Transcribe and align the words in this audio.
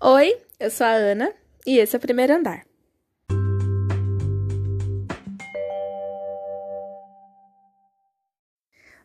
Oi, 0.00 0.40
eu 0.60 0.70
sou 0.70 0.86
a 0.86 0.90
Ana 0.90 1.34
e 1.66 1.76
esse 1.76 1.96
é 1.96 1.98
o 1.98 2.00
primeiro 2.00 2.32
andar. 2.32 2.64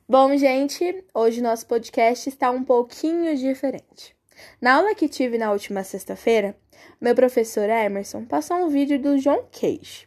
Bom, 0.08 0.38
gente, 0.38 1.04
hoje 1.12 1.42
nosso 1.42 1.66
podcast 1.66 2.29
está 2.29 2.52
um 2.52 2.64
pouquinho 2.64 3.36
diferente. 3.36 4.16
Na 4.62 4.76
aula 4.76 4.94
que 4.94 5.10
tive 5.10 5.40
na 5.40 5.52
última 5.52 5.84
sexta-feira, 5.84 6.56
meu 7.01 7.15
professor 7.15 7.67
Emerson 7.67 8.25
passou 8.25 8.57
um 8.57 8.69
vídeo 8.69 8.99
do 8.99 9.17
John 9.17 9.47
Cage. 9.51 10.05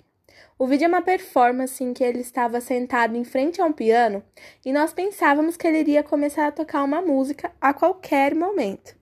O 0.56 0.68
vídeo 0.68 0.84
é 0.84 0.88
uma 0.88 1.02
performance 1.02 1.82
em 1.82 1.92
que 1.92 2.04
ele 2.04 2.20
estava 2.20 2.60
sentado 2.60 3.16
em 3.16 3.24
frente 3.24 3.60
a 3.60 3.64
um 3.64 3.72
piano 3.72 4.22
e 4.64 4.72
nós 4.72 4.92
pensávamos 4.92 5.56
que 5.56 5.66
ele 5.66 5.80
iria 5.80 6.04
começar 6.04 6.46
a 6.46 6.52
tocar 6.52 6.84
uma 6.84 7.02
música 7.02 7.50
a 7.60 7.74
qualquer 7.74 8.36
momento. 8.36 8.94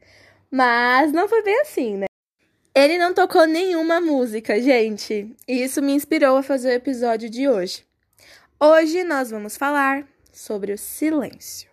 Mas 0.56 1.10
não 1.10 1.28
foi 1.28 1.42
bem 1.42 1.60
assim, 1.62 1.96
né? 1.96 2.06
Ele 2.72 2.96
não 2.96 3.12
tocou 3.12 3.44
nenhuma 3.44 4.00
música, 4.00 4.62
gente, 4.62 5.34
e 5.48 5.64
isso 5.64 5.82
me 5.82 5.92
inspirou 5.92 6.36
a 6.36 6.44
fazer 6.44 6.68
o 6.68 6.74
episódio 6.74 7.28
de 7.28 7.48
hoje. 7.48 7.84
Hoje 8.60 9.02
nós 9.02 9.32
vamos 9.32 9.56
falar 9.56 10.06
sobre 10.32 10.72
o 10.72 10.78
silêncio. 10.78 11.68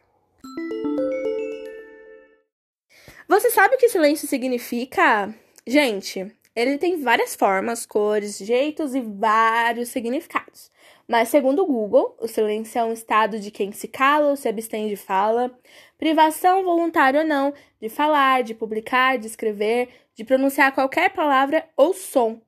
Você 3.28 3.52
sabe 3.52 3.76
o 3.76 3.78
que 3.78 3.88
silêncio 3.88 4.28
significa? 4.28 5.32
Gente, 5.68 6.36
ele 6.56 6.78
tem 6.78 7.02
várias 7.02 7.36
formas, 7.36 7.86
cores, 7.86 8.38
jeitos 8.38 8.94
e 8.94 9.02
vários 9.02 9.90
significados. 9.90 10.70
Mas, 11.08 11.30
segundo 11.30 11.64
o 11.64 11.66
Google, 11.66 12.16
o 12.20 12.28
silêncio 12.28 12.80
é 12.80 12.84
um 12.84 12.94
estado 12.94 13.40
de 13.40 13.52
quem 13.52 13.72
se 13.72 13.88
cala 13.88 14.30
ou 14.30 14.36
se 14.36 14.48
abstém 14.48 14.88
de 14.88 14.96
fala, 14.96 15.52
privação 15.98 16.64
voluntária 16.64 17.22
ou 17.22 17.28
não 17.28 17.54
de 17.82 17.90
falar, 17.90 18.44
de 18.44 18.54
publicar, 18.54 19.18
de 19.18 19.28
escrever, 19.28 19.90
de 20.16 20.24
pronunciar 20.24 20.74
qualquer 20.74 21.12
palavra 21.14 21.68
ou 21.76 21.94
som 21.94 22.40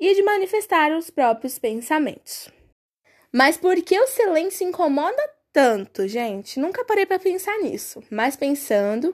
e 0.00 0.14
de 0.14 0.22
manifestar 0.22 0.92
os 0.92 1.10
próprios 1.10 1.58
pensamentos. 1.58 2.48
Mas 3.32 3.56
por 3.56 3.76
que 3.82 3.98
o 3.98 4.06
silêncio 4.06 4.66
incomoda 4.66 5.22
tanto, 5.52 6.08
gente? 6.08 6.58
Nunca 6.58 6.84
parei 6.84 7.04
para 7.04 7.18
pensar 7.18 7.58
nisso, 7.58 8.02
mas 8.10 8.36
pensando, 8.36 9.12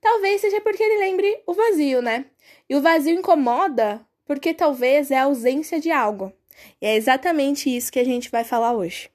talvez 0.00 0.40
seja 0.40 0.60
porque 0.60 0.82
ele 0.82 0.98
lembre 0.98 1.42
o 1.46 1.54
vazio, 1.54 2.02
né? 2.02 2.26
E 2.68 2.76
o 2.76 2.82
vazio 2.82 3.14
incomoda 3.14 4.04
porque 4.26 4.52
talvez 4.52 5.10
é 5.10 5.18
a 5.18 5.24
ausência 5.24 5.80
de 5.80 5.90
algo. 5.90 6.32
E 6.80 6.86
é 6.86 6.96
exatamente 6.96 7.74
isso 7.74 7.92
que 7.92 8.00
a 8.00 8.04
gente 8.04 8.30
vai 8.30 8.44
falar 8.44 8.72
hoje. 8.72 9.10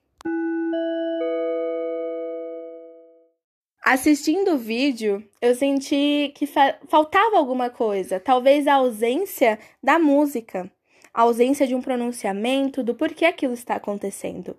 Assistindo 3.83 4.53
o 4.53 4.57
vídeo, 4.57 5.27
eu 5.41 5.55
senti 5.55 6.31
que 6.35 6.45
fa 6.45 6.77
faltava 6.87 7.37
alguma 7.37 7.69
coisa, 7.69 8.19
talvez 8.19 8.67
a 8.67 8.75
ausência 8.75 9.57
da 9.81 9.97
música, 9.97 10.71
a 11.11 11.23
ausência 11.23 11.65
de 11.65 11.73
um 11.73 11.81
pronunciamento 11.81 12.83
do 12.83 12.93
porquê 12.93 13.25
aquilo 13.25 13.53
está 13.53 13.75
acontecendo. 13.75 14.55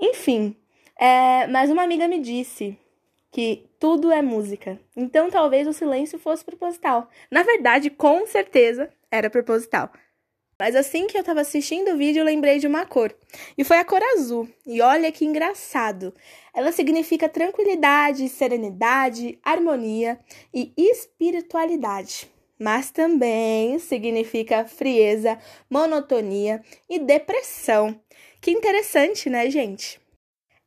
Enfim, 0.00 0.56
é, 0.98 1.46
mas 1.48 1.70
uma 1.70 1.82
amiga 1.82 2.06
me 2.06 2.20
disse 2.20 2.78
que 3.32 3.64
tudo 3.80 4.12
é 4.12 4.20
música, 4.20 4.78
então 4.94 5.30
talvez 5.30 5.66
o 5.66 5.72
silêncio 5.72 6.18
fosse 6.18 6.44
proposital. 6.44 7.08
Na 7.30 7.42
verdade, 7.42 7.88
com 7.88 8.26
certeza 8.26 8.90
era 9.10 9.30
proposital. 9.30 9.90
Mas 10.58 10.76
assim 10.76 11.06
que 11.06 11.16
eu 11.16 11.22
estava 11.22 11.40
assistindo 11.40 11.90
o 11.90 11.96
vídeo, 11.96 12.20
eu 12.20 12.24
lembrei 12.24 12.58
de 12.58 12.66
uma 12.68 12.86
cor. 12.86 13.12
E 13.58 13.64
foi 13.64 13.78
a 13.78 13.84
cor 13.84 14.00
azul. 14.14 14.48
E 14.64 14.80
olha 14.80 15.10
que 15.10 15.24
engraçado. 15.24 16.14
Ela 16.54 16.70
significa 16.70 17.28
tranquilidade, 17.28 18.28
serenidade, 18.28 19.40
harmonia 19.42 20.20
e 20.54 20.72
espiritualidade. 20.76 22.30
Mas 22.60 22.92
também 22.92 23.78
significa 23.80 24.64
frieza, 24.64 25.36
monotonia 25.68 26.62
e 26.88 26.98
depressão. 27.00 27.98
Que 28.40 28.52
interessante, 28.52 29.28
né, 29.28 29.50
gente? 29.50 30.01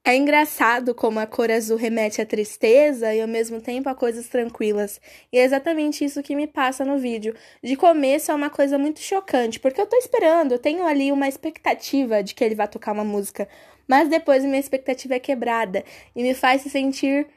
É 0.07 0.15
engraçado 0.15 0.93
como 0.93 1.19
a 1.19 1.25
cor 1.25 1.49
azul 1.49 1.75
remete 1.75 2.21
à 2.21 2.25
tristeza 2.27 3.11
e 3.11 3.19
ao 3.19 3.27
mesmo 3.27 3.59
tempo 3.59 3.89
a 3.89 3.95
coisas 3.95 4.27
tranquilas. 4.27 5.01
E 5.33 5.39
é 5.39 5.43
exatamente 5.43 6.05
isso 6.05 6.21
que 6.21 6.35
me 6.35 6.45
passa 6.45 6.85
no 6.85 6.99
vídeo. 6.99 7.33
De 7.63 7.75
começo 7.75 8.31
é 8.31 8.35
uma 8.35 8.51
coisa 8.51 8.77
muito 8.77 8.99
chocante, 8.99 9.59
porque 9.59 9.81
eu 9.81 9.87
tô 9.87 9.97
esperando, 9.97 10.51
eu 10.51 10.59
tenho 10.59 10.85
ali 10.85 11.11
uma 11.11 11.27
expectativa 11.27 12.21
de 12.21 12.35
que 12.35 12.43
ele 12.43 12.53
vá 12.53 12.67
tocar 12.67 12.91
uma 12.91 13.03
música, 13.03 13.49
mas 13.87 14.07
depois 14.07 14.43
minha 14.45 14.59
expectativa 14.59 15.15
é 15.15 15.19
quebrada 15.19 15.83
e 16.15 16.21
me 16.21 16.35
faz 16.35 16.61
se 16.61 16.69
sentir 16.69 17.27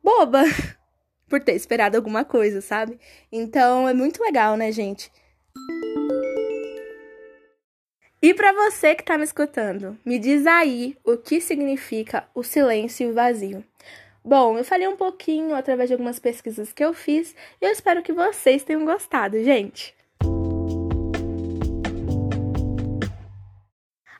boba 0.00 0.44
por 1.28 1.40
ter 1.40 1.56
esperado 1.56 1.96
alguma 1.96 2.24
coisa, 2.24 2.60
sabe? 2.60 3.00
Então 3.32 3.88
é 3.88 3.92
muito 3.92 4.22
legal, 4.22 4.56
né, 4.56 4.70
gente? 4.70 5.10
E 8.20 8.34
para 8.34 8.52
você 8.52 8.96
que 8.96 9.02
está 9.02 9.16
me 9.16 9.22
escutando, 9.22 9.96
me 10.04 10.18
diz 10.18 10.44
aí 10.44 10.96
o 11.04 11.16
que 11.16 11.40
significa 11.40 12.28
o 12.34 12.42
silêncio 12.42 13.14
vazio. 13.14 13.64
Bom, 14.24 14.58
eu 14.58 14.64
falei 14.64 14.88
um 14.88 14.96
pouquinho 14.96 15.54
através 15.54 15.88
de 15.88 15.94
algumas 15.94 16.18
pesquisas 16.18 16.72
que 16.72 16.84
eu 16.84 16.92
fiz 16.92 17.34
e 17.60 17.64
eu 17.64 17.70
espero 17.70 18.02
que 18.02 18.12
vocês 18.12 18.64
tenham 18.64 18.84
gostado, 18.84 19.42
gente. 19.44 19.94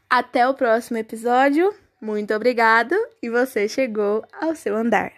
Até 0.08 0.48
o 0.48 0.54
próximo 0.54 0.98
episódio. 0.98 1.74
Muito 2.00 2.32
obrigado 2.32 2.94
e 3.20 3.28
você 3.28 3.68
chegou 3.68 4.24
ao 4.40 4.54
seu 4.54 4.76
andar. 4.76 5.17